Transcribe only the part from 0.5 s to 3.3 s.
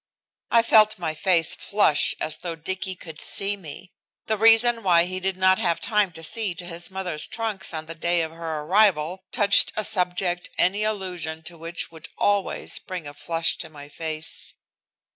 felt my face flush as though Dicky could